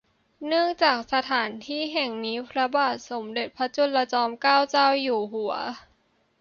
[0.47, 5.53] เนื่องจากสถานที่แห่งนี้พระบาทสมเด็จพระจุลจอมเกล้าเจ้าอยู่หัว